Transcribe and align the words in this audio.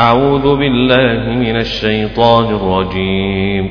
أعوذ 0.00 0.56
بالله 0.56 1.30
من 1.30 1.56
الشيطان 1.56 2.44
الرجيم. 2.44 3.68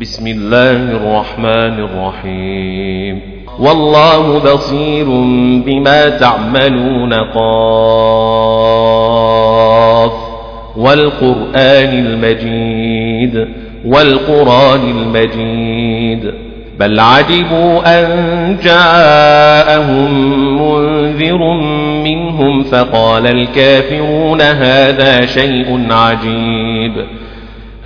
بسم 0.00 0.26
الله 0.26 0.70
الرحمن 0.70 1.84
الرحيم. 1.84 3.20
والله 3.58 4.38
بصير 4.38 5.06
بما 5.66 6.08
تعملون 6.08 7.14
قاف. 7.14 7.72
والقرآن 10.76 12.06
المجيد. 12.06 13.48
والقرآن 13.84 14.80
المجيد. 14.80 16.45
بل 16.80 17.00
عجبوا 17.00 18.00
أن 18.00 18.56
جاءهم 18.64 20.10
منذر 20.62 21.38
منهم 22.04 22.62
فقال 22.62 23.26
الكافرون 23.26 24.40
هذا 24.40 25.26
شيء 25.26 25.86
عجيب 25.90 26.92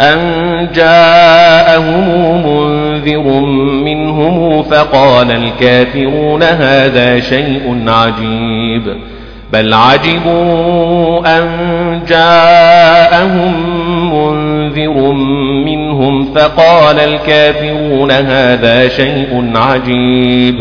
أن 0.00 0.18
جاءهم 0.74 2.08
منذر 2.46 3.40
منهم 3.84 4.62
فقال 4.62 5.30
الكافرون 5.30 6.42
هذا 6.42 7.20
شيء 7.20 7.84
عجيب 7.86 8.96
بل 9.52 9.74
عجبوا 9.74 11.38
أن 11.38 11.48
جاءهم 12.08 13.54
منذر 14.14 15.12
منهم 15.64 16.34
فقال 16.34 17.00
الكافرون 17.00 18.10
هذا 18.10 18.88
شيء 18.88 19.50
عجيب 19.54 20.60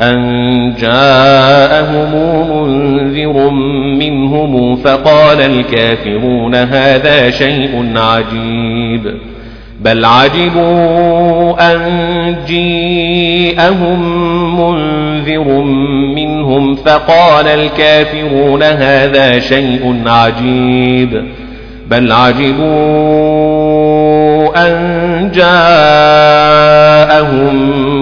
أن 0.00 0.74
جاءهم 0.80 2.14
منذر 2.52 3.50
منهم 3.98 4.76
فقال 4.76 5.40
الكافرون 5.40 6.54
هذا 6.54 7.30
شيء 7.30 7.92
عجيب 7.96 9.14
بل 9.80 10.04
عجبوا 10.04 11.72
أن 11.72 11.80
جيءهم 12.46 14.00
منذر 14.60 15.62
منهم 16.14 16.74
فقال 16.74 17.46
الكافرون 17.46 18.62
هذا 18.62 19.38
شيء 19.38 20.02
عجيب 20.06 21.24
بل 21.90 22.12
عجبوا 22.12 22.68
أن 24.56 25.30
جاءهم 25.34 26.58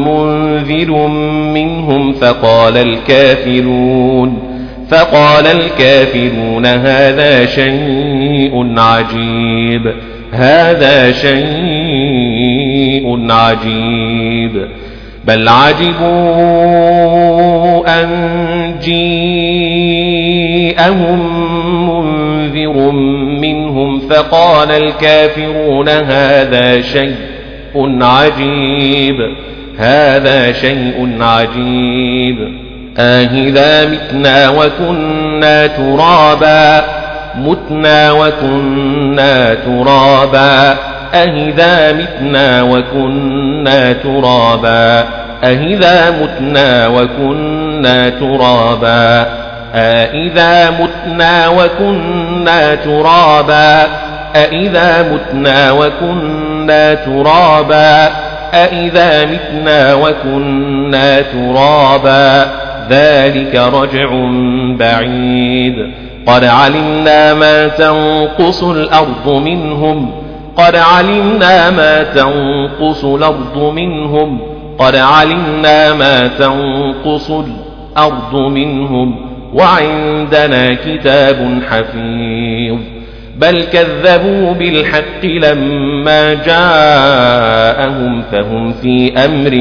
منذر 0.09 1.07
منهم 1.55 2.13
فقال 2.13 2.77
الكافرون 2.77 4.39
فقال 4.91 5.47
الكافرون 5.47 6.67
هذا 6.67 7.47
شيء 7.47 8.75
عجيب 8.77 9.93
هذا 10.37 11.13
شيء 11.13 11.47
عجيب 13.31 14.69
بل 15.25 15.49
عجبوا 15.49 16.07
أن 18.03 18.09
جيءهم 18.83 19.97
منذر 21.89 22.91
منهم 23.41 24.01
فقال 24.01 24.71
الكافرون 24.71 25.89
هذا 25.89 26.81
شيء 26.81 27.17
عجيب 28.03 29.17
هذا 29.79 30.53
شيء 30.53 31.17
عجيب. 31.21 32.67
آهذا 32.99 33.87
متنا 33.87 34.49
وكنا 34.49 35.67
ترابا 35.67 36.96
متنا 37.39 38.13
وكنا 38.13 39.55
ترابا. 39.55 40.77
أهذا 41.15 41.93
متنا 41.93 42.63
وكنا 42.63 43.93
ترابا. 43.93 45.05
أهذا 45.45 46.11
متنا 46.11 46.87
وكنا 46.87 48.09
ترابا. 48.09 49.27
أإذا 49.75 50.71
متنا 50.71 51.49
وكنا 51.49 52.75
ترابا. 52.75 53.87
أإذا 54.37 55.03
متنا 55.13 55.73
وكنا 55.73 56.95
ترابا. 56.95 58.09
أإذا 58.55 59.25
متنا 59.25 59.95
وكنا 59.95 61.21
ترابا. 61.21 62.47
ذلك 62.91 63.55
رجع 63.55 64.09
بعيد. 64.79 66.06
قد 66.27 66.45
علمنا 66.45 67.35
ما 67.35 67.69
تنقص 67.69 68.63
الأرض 68.63 69.43
منهم 69.45 70.11
قد 70.57 70.77
علمنا 70.77 71.71
ما 71.71 72.03
تنقص 72.03 73.05
الأرض 73.05 73.73
منهم 73.75 74.41
قد 74.79 74.97
علمنا 74.97 75.93
ما 75.93 76.27
تنقص 76.27 77.31
الأرض 77.31 78.35
منهم 78.35 79.17
وعندنا 79.55 80.75
كتاب 80.75 81.61
حفيظ. 81.71 82.79
بل 83.37 83.65
كذبوا 83.65 84.53
بالحق 84.53 85.25
لما 85.25 86.35
جاءهم 86.35 88.23
فهم 88.33 88.73
في 88.73 89.13
أمر 89.25 89.55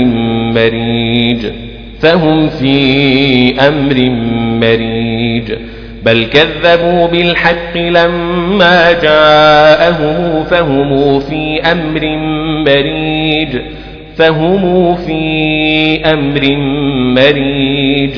مريج. 0.53 1.45
فهم 2.01 2.49
في 2.49 3.67
أمر 3.67 4.09
مريج. 4.61 5.74
بل 6.05 6.23
كذبوا 6.23 7.07
بالحق 7.07 7.77
لما 7.77 8.91
جاءهم 8.91 10.43
فهم 10.43 11.19
في 11.19 11.61
أمر 11.71 12.17
مريج 12.67 13.61
فهم 14.17 14.95
في 14.95 16.01
أمر 16.05 16.55
مريج 17.21 18.11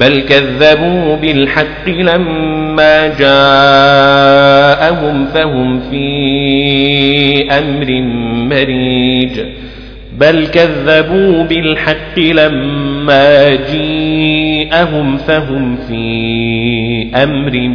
بل 0.00 0.20
كذبوا 0.20 1.16
بالحق 1.16 1.88
لما 1.88 3.08
جاءهم 3.18 4.46
فهم 5.26 5.80
في 5.80 6.08
أمر 7.58 8.02
مريج 8.54 9.40
بل 10.20 10.46
كذبوا 10.46 11.44
بالحق 11.44 12.18
لما 12.18 13.54
جيءهم 13.54 15.16
فهم 15.16 15.76
في 15.88 17.10
أمر 17.14 17.68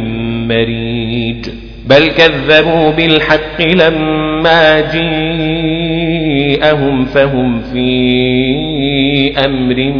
مريج 0.48 1.46
بل 1.86 2.08
كذبوا 2.08 2.90
بالحق 2.90 3.60
لما 3.60 4.80
جيءهم 4.80 5.44
فهم 7.04 7.62
في 7.72 9.32
أمر 9.44 9.92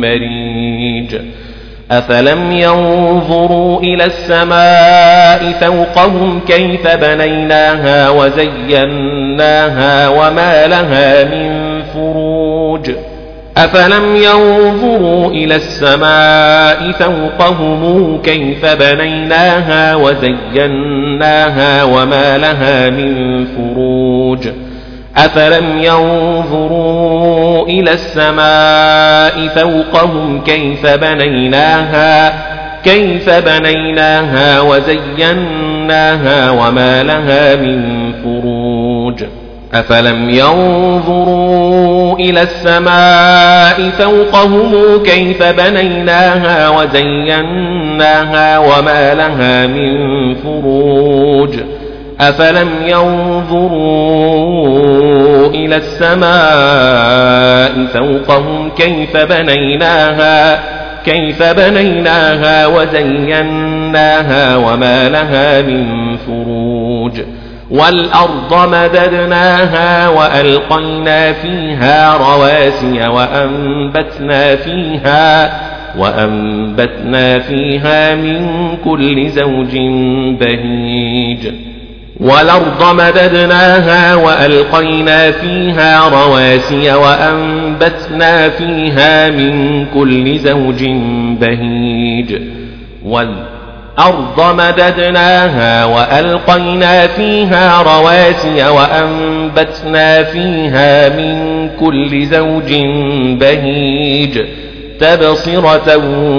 مريج 0.00 1.16
أفلم 1.90 2.52
ينظروا 2.52 3.80
إلى 3.80 4.04
السماء 4.04 5.52
فوقهم 5.60 6.40
كيف 6.48 6.86
بنيناها 6.96 8.10
وزيناها 8.10 10.08
وما 10.08 10.66
لها 10.66 11.24
من 11.24 11.69
فروج 11.94 12.90
أفلم 13.56 14.16
ينظروا 14.16 15.30
إلى 15.30 15.56
السماء 15.56 16.92
فوقهم 16.92 18.22
كيف 18.22 18.66
بنيناها 18.66 19.94
وزيناها 19.94 21.84
وما 21.84 22.38
لها 22.38 22.90
من 22.90 23.44
فروج. 23.44 24.48
أفلم 25.16 25.78
ينظروا 25.82 27.66
إلى 27.66 27.92
السماء 27.92 29.48
فوقهم 29.48 30.40
كيف 30.44 30.86
بنيناها 30.86 32.32
كيف 32.84 33.30
بنيناها 33.30 34.60
وزيناها 34.60 36.50
وما 36.50 37.02
لها 37.02 37.56
من 37.56 38.12
فروج. 38.12 39.24
أفلم 39.74 40.30
ينظروا 40.30 42.18
إلى 42.18 42.42
السماء 42.42 43.90
فوقهم 43.90 45.02
كيف 45.02 45.42
بنيناها 45.42 46.68
وزيناها 46.68 48.58
وما 48.58 49.14
لها 49.14 49.66
من 49.66 50.34
فروج 50.34 51.56
أفلم 52.20 52.68
ينظروا 52.86 53.90
إلى 55.48 55.76
السماء 55.76 57.30
فوقهم 57.86 58.70
كيف 58.70 59.16
بنيناها 59.16 60.60
كيف 61.04 61.42
بنيناها 61.42 62.66
وزيناها 62.66 64.56
وما 64.56 65.08
لها 65.08 65.62
من 65.62 66.16
فروج 66.16 67.20
والأرض 67.70 68.68
مددناها 68.68 70.08
وألقينا 70.08 71.32
فيها 71.32 72.16
رواسي 72.16 73.08
وأنبتنا 73.08 74.56
فيها 74.56 75.60
وأنبتنا 75.98 77.38
فيها 77.38 78.14
من 78.14 78.76
كل 78.84 79.28
زوج 79.28 79.76
بهيج 80.40 81.52
والأرض 82.20 82.94
مددناها 82.94 84.14
وألقينا 84.14 85.30
فيها 85.30 86.08
رواسي 86.08 86.94
وأنبتنا 86.94 88.48
فيها 88.48 89.30
من 89.30 89.84
كل 89.94 90.38
زوج 90.38 90.84
بهيج 91.40 92.42
والأرض 93.04 93.59
مددناها 94.38 95.84
وألقينا 95.84 97.06
فيها 97.06 97.82
رواسي 97.82 98.68
وأنبتنا 98.68 100.22
فيها 100.22 101.08
من 101.08 101.68
كل 101.80 102.26
زوج 102.26 102.74
بهيج 103.40 104.40
تبصرة 105.00 105.96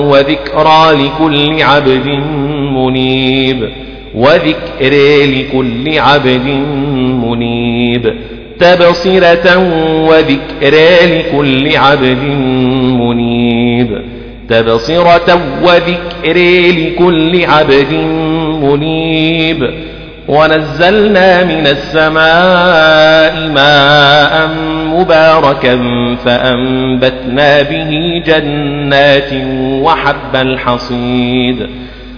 وذكرى 0.08 0.92
لكل 0.92 1.64
عبد 1.64 2.08
منيب 2.76 3.70
وذكر 4.16 4.94
لكل 5.26 6.00
عبد 6.00 6.46
منيب 7.26 8.16
تبصرة 8.60 9.58
وذكر 10.08 10.76
لكل 11.04 11.78
عبد 11.78 12.24
منيب 13.00 14.11
تبصرة 14.52 15.42
وذكر 15.64 16.38
لكل 16.78 17.46
عبد 17.46 17.94
منيب. 18.64 19.74
ونزلنا 20.28 21.44
من 21.44 21.68
السماء 21.68 23.48
ماء 23.48 24.50
مباركا 24.86 25.80
فأنبتنا 26.26 27.62
به 27.62 28.22
جنات 28.26 29.34
وحب 29.84 30.36
الحصيد. 30.36 31.70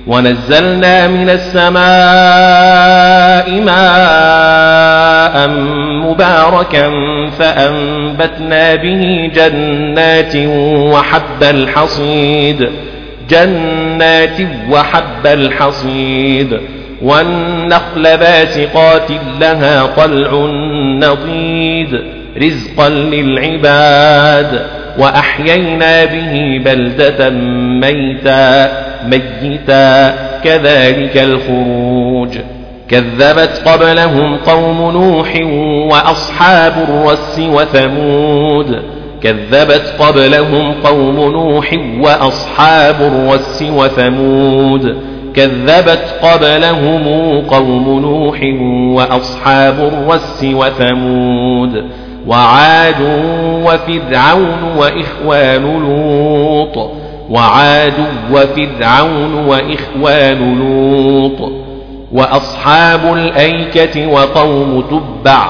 ونزلنا 0.08 1.08
من 1.08 1.30
السماء 1.30 1.74
ماء 3.62 5.03
مباركا 6.08 6.92
فأنبتنا 7.40 8.75
به 8.75 9.31
جنات 9.36 10.36
وحب 10.94 11.44
الحصيد. 11.44 12.70
جنات 13.30 14.42
وحب 14.72 15.28
الحصيد. 15.28 16.60
والنخل 17.02 18.18
باسقات 18.18 19.12
لها 19.42 19.86
طلع 19.86 20.48
نضيد. 21.00 22.02
رزقا 22.38 22.90
للعباد. 22.90 24.66
وأحيينا 24.98 26.06
به 26.06 26.62
بلدة 26.66 27.30
ميتا 27.80 28.72
ميتا. 29.06 30.16
كذلك 30.44 31.18
الخروج. 31.18 32.38
كذبت 32.90 33.62
قبلهم 33.66 34.38
قوم 34.38 34.92
نوح 34.92 35.40
وأصحاب 35.92 36.74
الرس 36.90 37.40
وثمود. 37.40 38.82
كذبت 39.24 39.94
قبلهم 40.00 40.74
قوم 40.84 41.16
نوح 41.16 41.76
وأصحاب 42.02 42.96
الرس 43.02 43.64
وثمود. 43.78 44.98
كذبت 45.36 46.16
قبلهم 46.24 47.42
قوم 47.42 48.00
نوح 48.00 48.40
وأصحاب 48.96 49.80
الرس 49.80 50.46
وثمود. 50.54 51.84
وعاد 52.28 53.02
وفرعون 53.66 54.78
وإخوان 54.78 55.64
لوط. 55.64 56.92
وعاد 57.30 57.94
وفرعون 58.32 59.34
وإخوان 59.48 60.60
لوط. 60.60 61.62
وأصحاب 62.13 63.13
الأيكة 63.13 64.07
وقوم 64.07 64.81
تبع 64.81 65.48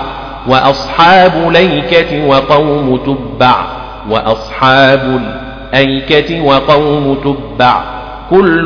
وأصحاب 0.47 1.31
الأيكة 1.49 2.27
وقوم 2.27 2.97
تبع 2.97 3.55
وأصحاب 4.09 5.21
الأيكة 5.73 6.41
وقوم 6.41 7.17
تبع. 7.23 7.83
كل 8.29 8.65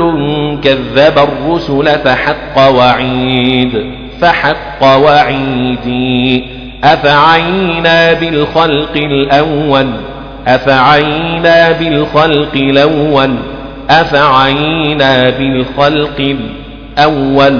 كذب 0.63 1.19
الرسل 1.19 1.99
فحق 1.99 2.69
وعيد 2.69 3.93
فحق 4.21 4.83
وعيدي 4.83 6.43
أفعينا 6.83 8.13
بالخلق 8.13 8.95
الأول؟ 8.95 9.87
أفعينا 10.47 11.71
بالخلق 11.71 12.55
الأول؟ 12.55 13.35
أفعينا 13.89 15.29
بالخلق 15.29 16.35
الأول؟ 16.97 17.59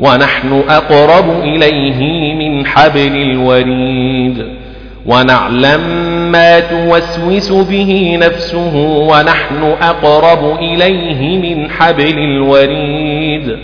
ونحن 0.00 0.62
أقرب 0.68 1.40
إليه 1.40 2.34
من 2.34 2.66
حبل 2.66 3.16
الوريد. 3.16 4.46
ونعلم 5.06 5.80
ما 6.32 6.60
توسوس 6.60 7.52
به 7.52 8.18
نفسه 8.20 8.76
ونحن 8.76 9.74
أقرب 9.82 10.58
إليه 10.58 11.38
من 11.38 11.70
حبل 11.70 12.18
الوريد. 12.18 13.56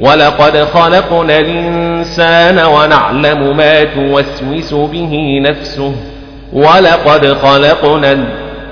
ولقد 0.00 0.56
خلقنا 0.56 1.38
الإنسان 1.38 2.58
ونعلم 2.66 3.56
ما 3.56 3.84
توسوس 3.84 4.74
به 4.74 5.40
نفسه. 5.42 5.92
ولقد 6.52 7.26
خلقنا 7.26 8.12
الإنسان 8.12 8.47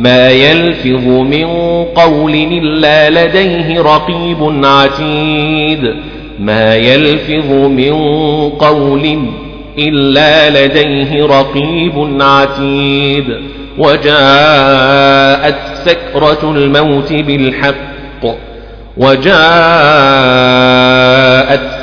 ما 0.00 0.30
يلفظ 0.30 1.06
من 1.06 1.46
قول 1.94 2.34
إلا 2.34 3.10
لديه 3.10 3.80
رقيب 3.80 4.64
عتيد. 4.64 5.94
ما 6.38 6.74
يلفظ 6.74 7.50
من 7.52 7.92
قول 8.50 9.18
إلا 9.78 10.50
لديه 10.50 11.26
رقيب 11.26 12.16
عتيد. 12.20 13.24
وجاءت 13.78 15.58
سكرة 15.84 16.50
الموت 16.56 17.12
بالحق. 17.12 18.24
وجاءت 18.96 19.40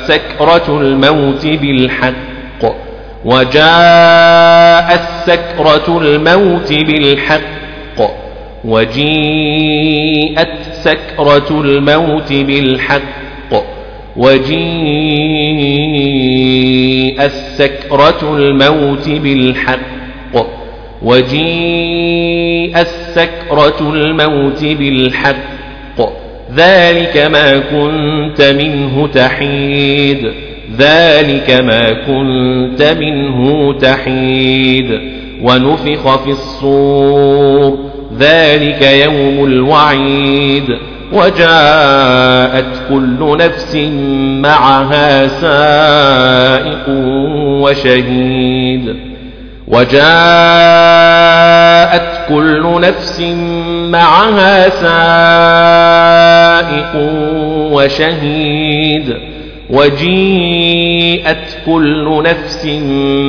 سكرة 0.08 0.78
الموت 0.80 1.46
بالحق. 1.46 2.64
وجاءت 3.24 5.00
سكرة 5.26 5.98
الموت 5.98 6.72
بالحق. 6.72 7.58
وجيءت 8.68 10.48
سكرة 10.72 11.60
الموت 11.60 12.32
بالحق. 12.32 13.02
وجيء 14.16 14.58
السكرة 17.24 18.36
الموت 18.36 19.08
بالحق. 19.08 19.78
وجيء 21.02 22.80
السكرة 22.80 23.92
الموت 23.92 24.64
بالحق. 24.64 25.58
ذلك 26.56 27.16
ما 27.16 27.58
كنت 27.58 28.42
منه 28.42 29.06
تحيد. 29.14 30.32
ذلك 30.78 31.50
ما 31.50 31.90
كنت 31.90 32.82
منه 33.00 33.72
تحيد. 33.72 35.00
ونفخ 35.42 36.24
في 36.24 36.30
الصور. 36.30 37.87
ذلك 38.18 38.82
يوم 38.82 39.44
الوعيد. 39.44 40.78
وجاءت 41.12 42.82
كل 42.88 43.36
نفس 43.38 43.76
معها 44.42 45.26
سائق 45.26 46.88
وشهيد. 47.62 48.96
وجاءت 49.68 49.98
كل 52.28 52.80
نفس 52.80 53.20
معها 53.90 54.68
سائق 54.68 54.92
وشهيد. 57.72 59.27
وجيءت 59.70 61.58
كل 61.66 62.22
نفس 62.24 62.66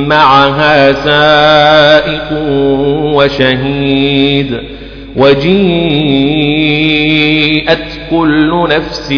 معها 0.06 0.92
سائق 0.92 2.32
وشهيد 3.14 4.60
وجيءت 5.16 5.60
كل 8.10 8.68
نفس 8.70 9.12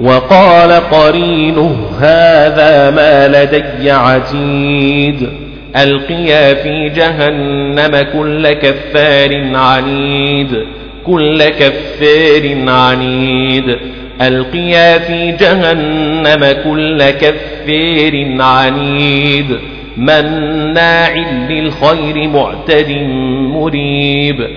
وقال 0.00 0.72
قرينه 0.72 1.86
هذا 2.00 2.90
ما 2.90 3.28
لدي 3.28 3.90
عتيد. 3.90 5.28
القيا 5.76 6.54
في 6.54 6.88
جهنم 6.88 8.06
كل 8.12 8.52
كفار 8.52 9.56
عنيد 9.56 10.66
كل 11.06 11.44
كفار 11.44 12.70
عنيد. 12.70 13.76
القيا 14.22 14.98
في 14.98 15.32
جهنم 15.32 16.56
كل 16.64 17.10
كفير 17.10 18.42
عنيد. 18.42 19.58
مناع 19.96 21.14
للخير 21.50 22.28
معتد 22.28 22.90
مريب. 23.32 24.48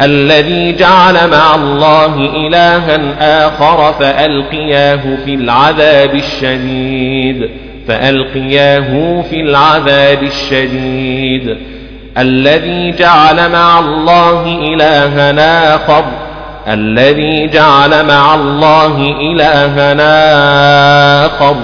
الذي 0.00 0.72
جعل 0.72 1.30
مع 1.30 1.54
الله 1.54 2.14
إلها 2.16 3.46
آخر 3.46 3.92
فألقياه 3.92 5.16
في 5.24 5.34
العذاب 5.34 6.14
الشديد 6.14 7.50
فألقياه 7.88 9.22
في 9.30 9.40
العذاب 9.40 10.22
الشديد. 10.22 11.56
الذي 12.18 12.90
جعل 12.98 13.50
مع 13.50 13.78
الله 13.78 14.58
إلها 14.74 15.74
آخر 15.74 16.04
الذي 16.68 17.46
جعل 17.46 18.06
مع 18.06 18.34
الله 18.34 19.16
إلهنا 19.20 20.16
آخر. 21.26 21.56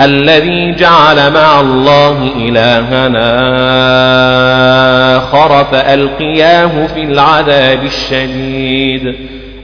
الذي 0.00 0.74
جعل 0.74 1.32
مع 1.32 1.60
الله 1.60 2.30
إلهنا 2.36 3.34
آخر 5.16 5.64
فألقياه 5.64 6.86
في 6.86 7.02
العذاب 7.02 7.84
الشديد. 7.84 9.14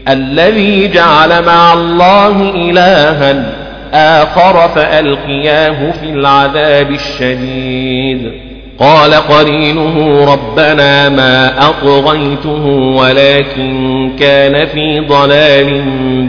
الذي 0.09 0.89
جعل 0.89 1.45
مع 1.45 1.73
الله 1.73 2.51
إلها 2.55 3.53
آخر 3.95 4.69
فألقياه 4.69 5.91
في 5.91 6.11
العذاب 6.11 6.91
الشديد. 6.91 8.33
قال 8.79 9.15
قرينه 9.15 10.25
ربنا 10.33 11.09
ما 11.09 11.69
أطغيته 11.69 12.67
ولكن 12.97 14.11
كان 14.19 14.67
في 14.67 15.01
ضلال 15.01 15.83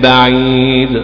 بعيد. 0.04 1.04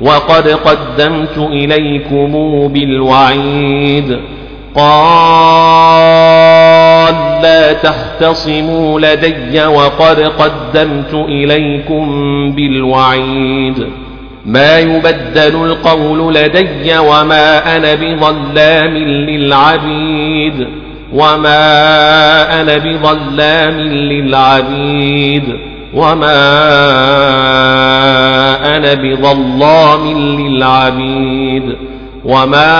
وقد 0.00 0.48
قدمت 0.48 1.38
إليكم 1.38 2.32
بالوعيد. 2.68 4.18
قال 4.74 5.78
لا 7.42 7.72
تختصموا 7.72 9.00
لدي 9.00 9.66
وقد 9.66 10.20
قدمت 10.20 11.14
إليكم 11.14 12.06
بالوعيد. 12.52 13.86
ما 14.46 14.78
يبدل 14.78 15.64
القول 15.64 16.34
لدي 16.34 16.98
وما 16.98 17.76
أنا 17.76 17.94
بظلام 17.94 18.96
للعبيد. 18.98 20.68
وما 21.12 22.60
أنا 22.60 22.76
بظلام 22.78 23.80
للعبيد 23.80 25.44
وما 25.94 26.36
أنا 28.76 28.94
بظلام 28.94 30.18
للعبيد 30.40 31.76
وما 32.24 32.74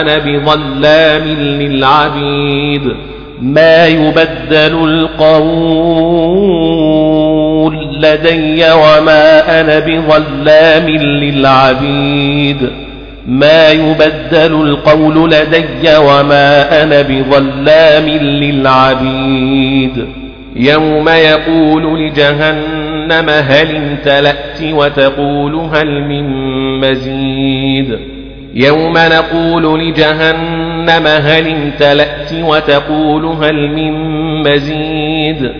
أنا 0.00 0.18
بظلام 0.18 1.24
للعبيد 1.38 2.82
ما 3.42 3.86
يبدل 3.86 4.74
القول 6.34 7.74
لدي 8.02 8.64
وما 8.72 9.60
أنا 9.60 9.78
بظلام 9.78 10.88
للعبيد 10.98 12.83
ما 13.26 13.70
يبدل 13.70 14.52
القول 14.68 15.30
لدي 15.30 15.96
وما 15.96 16.82
أنا 16.82 17.02
بظلام 17.02 18.08
للعبيد. 18.22 20.06
يوم 20.56 21.08
يقول 21.08 22.00
لجهنم 22.00 23.30
هل 23.30 23.76
امتلأت 23.76 24.62
وتقول 24.62 25.54
هل 25.54 26.02
من 26.08 26.24
مزيد. 26.80 27.98
يوم 28.54 28.94
نقول 28.96 29.80
لجهنم 29.80 31.06
هل 31.06 31.48
امتلأت 31.48 32.32
وتقول 32.42 33.24
هل 33.24 33.68
من 33.68 33.92
مزيد. 34.42 35.52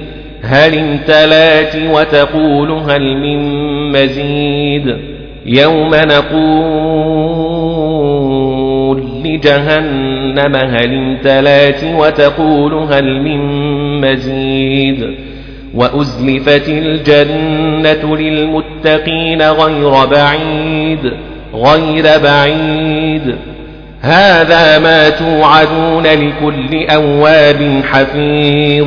هل 0.43 0.79
امتلأت 0.79 1.77
وتقول 1.91 2.71
هل 2.71 3.17
من 3.17 3.39
مزيد. 3.93 5.14
يوم 5.47 5.91
نقول 5.95 7.45
جهنم 9.45 10.57
هل 10.57 10.95
امتلأت 10.95 11.85
وتقول 11.85 12.75
هل 12.75 13.23
من 13.23 13.41
مزيد 14.01 15.15
وأزلفت 15.75 16.69
الجنة 16.69 18.17
للمتقين 18.17 19.43
غير 19.43 20.05
بعيد 20.05 21.13
غير 21.55 22.05
بعيد. 22.23 23.37
هذا 24.01 24.79
ما 24.79 25.09
توعدون 25.09 26.07
لكل 26.07 26.87
أواب 26.91 27.83
حفيظ. 27.93 28.87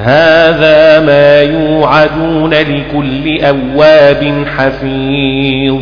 هذا 0.00 1.00
ما 1.00 1.40
يوعدون 1.42 2.54
لكل 2.54 3.40
أواب 3.40 4.44
حفيظ. 4.56 5.80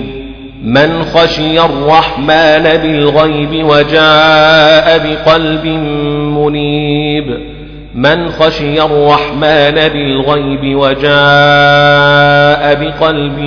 من 0.64 1.02
خشي 1.02 1.60
الرحمن 1.60 2.62
بالغيب 2.62 3.64
وجاء 3.64 4.98
بقلب 4.98 5.66
منيب. 6.38 7.38
من 7.94 8.28
خشي 8.28 8.82
الرحمن 8.82 9.88
بالغيب 9.88 10.76
وجاء 10.78 11.14
بقلب 12.74 13.38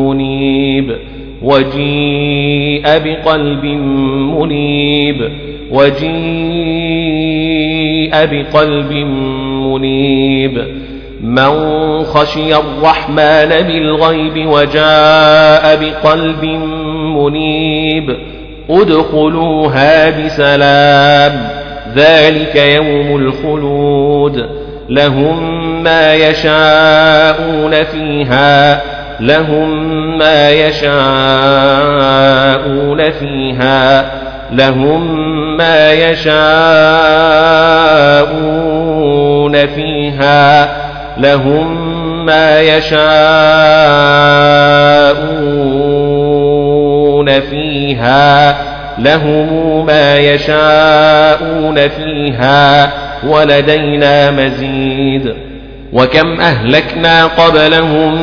منيب. 0.00 0.96
وجيء 1.42 2.82
بقلب 2.84 3.64
منيب. 3.64 5.30
وجيء 5.70 6.10
بقلب 8.12 8.92
منيب 8.92 9.47
من 11.20 12.04
خشي 12.04 12.54
الرحمن 12.54 13.48
بالغيب 13.48 14.48
وجاء 14.48 15.76
بقلب 15.76 16.44
منيب. 17.16 18.16
ادخلوها 18.70 20.10
بسلام. 20.10 21.48
ذلك 21.96 22.56
يوم 22.56 23.16
الخلود. 23.16 24.46
لهم 24.88 25.58
ما 25.82 26.14
يشاءون 26.14 27.84
فيها. 27.84 28.82
لهم 29.20 30.18
ما 30.18 30.50
يشاءون 30.50 30.90
فيها. 33.10 34.10
لهم 34.52 35.26
ما 35.56 35.92
يشاءون 35.92 36.48
فيها 39.52 40.68
لهم 41.18 41.98
ما 42.26 42.60
يشاءون 42.60 43.08
فيها 47.40 48.58
لهم 48.98 49.86
ما 49.86 50.18
يشاءون 50.18 51.88
فيها 51.88 52.92
ولدينا 53.26 54.30
مزيد 54.30 55.34
وكم 55.92 56.40
أهلكنا 56.40 57.26
قبلهم 57.26 58.14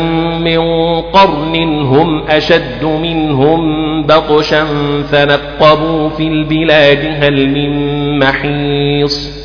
من 0.43 0.59
قرن 1.01 1.55
هم 1.85 2.23
أشد 2.29 2.83
منهم 2.83 4.03
بطشا 4.03 4.65
فنقبوا 5.11 6.09
في 6.09 6.27
البلاد 6.27 7.17
هل 7.21 7.49
من 7.49 8.19
محيص 8.19 9.44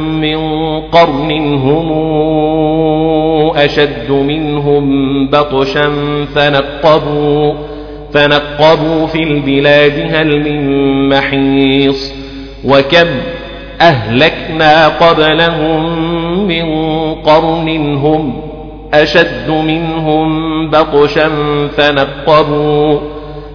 من 0.21 0.37
قرن 0.79 1.31
هم 1.53 1.91
أشد 3.57 4.11
منهم 4.11 5.27
بطشا 5.27 5.91
فنقبوا 6.35 7.53
فنقبوا 8.13 9.07
في 9.07 9.23
البلاد 9.23 10.15
هل 10.15 10.39
من 10.39 11.09
محيص؟ 11.09 12.13
وكم 12.65 13.07
أهلكنا 13.81 14.87
قبلهم 14.87 16.47
من 16.47 16.65
قرن 17.13 17.95
هم 17.95 18.41
أشد 18.93 19.49
منهم 19.49 20.69
بطشا 20.69 21.29
فنقبوا 21.77 22.99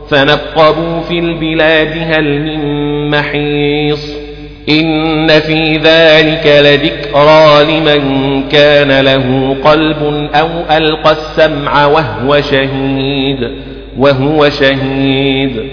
فنقبوا 0.09 1.01
في 1.01 1.19
البلاد 1.19 1.93
هل 2.13 2.41
من 2.41 3.11
محيص؟ 3.11 4.26
إن 4.69 5.29
في 5.29 5.77
ذلك 5.77 6.47
لذكرى 6.47 7.65
لمن 7.65 8.43
كان 8.49 9.01
له 9.01 9.57
قلب 9.65 10.31
أو 10.35 10.49
ألقى 10.77 11.13
السمع 11.13 11.87
وهو 11.87 12.41
شهيد 12.41 13.51
وهو 13.99 14.49
شهيد. 14.49 15.71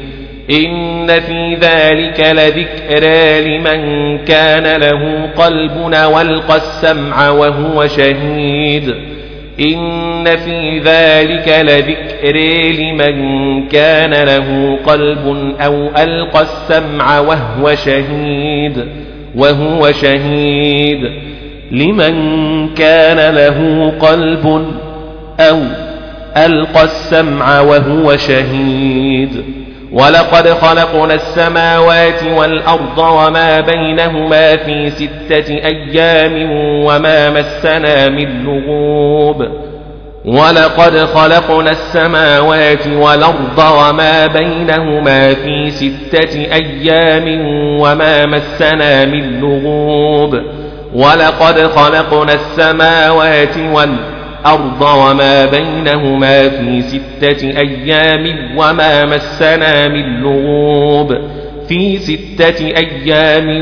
إن 0.52 1.20
في 1.20 1.56
ذلك 1.56 2.20
لذكرى 2.20 3.42
لمن 3.42 4.18
كان 4.18 4.82
له 4.82 5.30
قلب 5.38 5.78
والقى 6.14 6.56
السمع 6.56 7.30
وهو 7.30 7.88
شهيد. 7.88 9.13
إن 9.60 10.26
في 10.36 10.80
ذلك 10.80 11.48
لذكر 11.48 12.38
لمن 12.82 13.68
كان 13.68 14.14
له 14.14 14.80
قلب 14.88 15.54
أو 15.62 15.90
ألقى 15.98 16.42
السمع 16.42 17.20
وهو 17.20 17.76
شهيد 17.76 18.86
وهو 19.36 19.92
شهيد 19.92 21.12
لمن 21.72 22.14
كان 22.74 23.36
له 23.36 23.90
قلب 24.00 24.66
أو 25.40 25.60
ألقى 26.38 26.84
السمع 26.84 27.62
وهو 27.62 28.18
شهيد 28.18 29.63
ولقد 29.94 30.50
خلقنا 30.50 31.14
السماوات 31.14 32.24
والأرض 32.24 32.98
وما 32.98 33.60
بينهما 33.60 34.58
في 34.58 34.90
ستة 34.90 35.54
أيام 35.54 36.52
وما 36.86 37.30
مسنا 37.30 38.10
من 38.10 38.44
لغوب. 38.44 39.48
ولقد 40.26 40.98
خلقنا 40.98 41.72
السماوات 41.72 42.88
والأرض 42.88 43.58
وما 43.58 44.28
بينهما 44.28 45.34
في 45.34 45.72
ستة 45.72 46.40
أيام 46.54 47.48
وما 47.80 48.26
مسنا 48.26 49.06
من 49.06 49.42
لغوب. 49.42 50.42
ولقد 50.94 51.68
خلقنا 51.68 52.34
السماوات 52.34 53.58
والأرض 53.58 54.13
الأرض 54.46 54.82
وما 54.82 55.46
بينهما 55.46 56.50
في 56.50 56.82
ستة 56.82 57.48
أيام 57.60 58.58
وما 58.58 59.06
مسنا 59.06 59.88
من 59.88 60.20
لغوب 60.22 61.18
في 61.68 61.98
ستة 61.98 62.66
أيام 62.68 63.62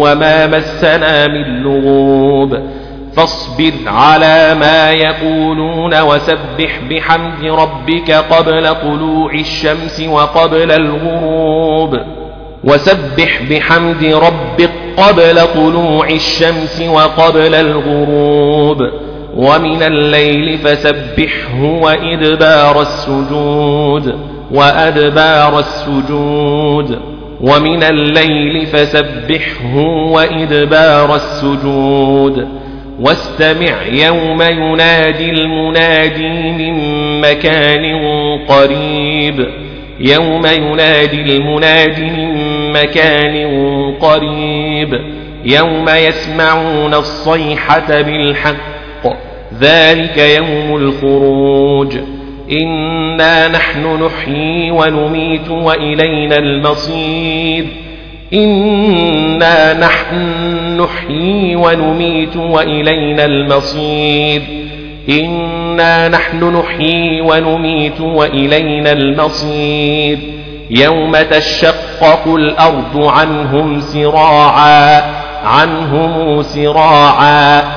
وما 0.00 0.46
مسنا 0.46 1.26
من 1.26 1.62
لغوب 1.62 2.58
فاصبر 3.16 3.72
على 3.86 4.56
ما 4.60 4.90
يقولون 4.90 6.02
وسبح 6.02 6.80
بحمد 6.90 7.44
ربك 7.44 8.10
قبل 8.10 8.74
طلوع 8.74 9.32
الشمس 9.34 10.00
وقبل 10.08 10.72
الغروب 10.72 11.96
وسبح 12.64 13.42
بحمد 13.50 14.04
ربك 14.04 14.70
قبل 14.96 15.46
طلوع 15.54 16.08
الشمس 16.08 16.82
وقبل 16.88 17.54
الغروب 17.54 18.78
ومن 19.34 19.82
الليل 19.82 20.58
فسبحه 20.58 21.62
وإدبار 21.62 22.80
السجود 22.80 24.18
وأدبار 24.50 25.58
السجود. 25.58 26.98
ومن 27.40 27.82
الليل 27.82 28.66
فسبحه 28.66 29.76
وإدبار 29.86 31.14
السجود. 31.14 32.48
واستمع 33.00 33.82
يوم 33.92 34.42
ينادي 34.42 35.30
المنادي 35.30 36.28
من 36.28 36.74
مكان 37.20 37.84
قريب. 38.48 39.46
يوم 40.00 40.46
ينادي 40.46 41.36
المنادي 41.36 42.10
من 42.10 42.72
مكان 42.72 43.46
قريب. 44.00 45.00
يوم 45.44 45.88
يسمعون 45.88 46.94
الصيحة 46.94 48.02
بالحق. 48.02 48.76
ذلك 49.60 50.18
يوم 50.18 50.76
الخروج. 50.76 51.96
إنا 52.52 53.48
نحن 53.48 54.04
نحيي 54.04 54.70
ونميت 54.70 55.48
وإلينا 55.50 56.36
المصير. 56.36 57.66
إنا 58.34 59.78
نحن 59.80 60.80
نحيي 60.80 61.56
ونميت 61.56 62.36
وإلينا 62.36 63.24
المصير. 63.24 64.42
إنا 65.10 66.08
نحن 66.08 66.56
نحيي 66.58 67.20
ونميت 67.20 68.00
وإلينا 68.00 68.92
المصير. 68.92 70.18
يوم 70.70 71.16
تشقق 71.16 72.34
الأرض 72.34 73.04
عنهم 73.04 73.80
سراعا 73.80 75.02
عنهم 75.44 76.42
سراعا. 76.42 77.75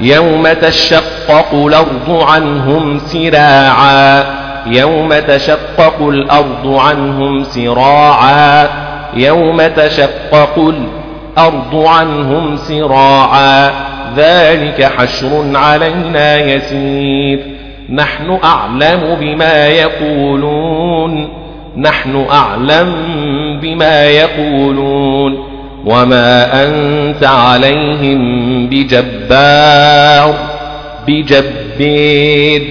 يوم 0.00 0.52
تشقق 0.52 1.54
الأرض 1.54 2.24
عنهم 2.28 2.98
سراعا. 2.98 4.24
يوم 4.66 5.14
تشقق 5.14 6.02
الأرض 6.02 6.66
عنهم 6.66 7.44
سراعا. 7.44 8.68
يوم 9.14 9.66
تشقق 9.66 10.58
الأرض 10.58 11.84
عنهم 11.86 12.56
سراعا. 12.56 13.70
ذلك 14.16 14.84
حشر 14.84 15.50
علينا 15.54 16.36
يسير. 16.36 17.46
نحن 17.90 18.38
أعلم 18.44 19.16
بما 19.20 19.68
يقولون. 19.68 21.28
نحن 21.76 22.26
أعلم 22.32 22.94
بما 23.62 24.04
يقولون. 24.04 25.49
وما 25.84 26.64
أنت 26.64 27.24
عليهم 27.24 28.20
بجبار 28.66 30.34
بجبير 31.06 32.62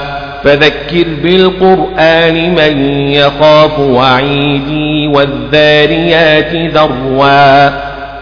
فذكر 0.45 1.05
بالقرآن 1.23 2.55
من 2.55 2.81
يخاف 3.11 3.79
وعيدي 3.79 5.07
والذاريات 5.07 6.55
ذروا 6.75 7.71